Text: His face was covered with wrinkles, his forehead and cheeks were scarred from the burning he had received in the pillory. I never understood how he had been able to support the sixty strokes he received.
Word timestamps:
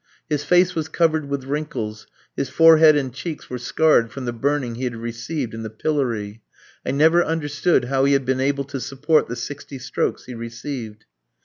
His 0.27 0.43
face 0.43 0.73
was 0.73 0.87
covered 0.89 1.29
with 1.29 1.43
wrinkles, 1.43 2.07
his 2.35 2.49
forehead 2.49 2.95
and 2.95 3.13
cheeks 3.13 3.51
were 3.51 3.59
scarred 3.59 4.11
from 4.11 4.25
the 4.25 4.33
burning 4.33 4.73
he 4.73 4.83
had 4.85 4.95
received 4.95 5.53
in 5.53 5.61
the 5.61 5.69
pillory. 5.69 6.41
I 6.83 6.89
never 6.89 7.23
understood 7.23 7.85
how 7.85 8.05
he 8.05 8.13
had 8.13 8.25
been 8.25 8.41
able 8.41 8.63
to 8.63 8.79
support 8.79 9.27
the 9.27 9.35
sixty 9.35 9.77
strokes 9.77 10.25
he 10.25 10.33
received. 10.33 11.05